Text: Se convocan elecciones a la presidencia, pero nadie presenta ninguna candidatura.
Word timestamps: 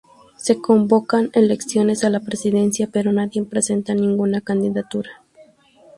Se 0.35 0.59
convocan 0.59 1.29
elecciones 1.33 2.03
a 2.03 2.09
la 2.09 2.21
presidencia, 2.21 2.89
pero 2.91 3.13
nadie 3.13 3.43
presenta 3.45 3.93
ninguna 3.93 4.41
candidatura. 4.41 5.21